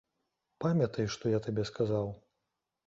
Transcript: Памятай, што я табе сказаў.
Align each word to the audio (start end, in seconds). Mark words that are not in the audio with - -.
Памятай, 0.65 1.11
што 1.17 1.33
я 1.37 1.43
табе 1.49 1.69
сказаў. 1.73 2.13